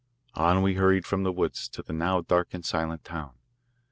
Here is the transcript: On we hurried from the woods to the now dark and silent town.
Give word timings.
On 0.33 0.63
we 0.63 0.73
hurried 0.73 1.05
from 1.05 1.21
the 1.21 1.31
woods 1.31 1.69
to 1.69 1.83
the 1.83 1.93
now 1.93 2.21
dark 2.21 2.55
and 2.55 2.65
silent 2.65 3.03
town. 3.03 3.35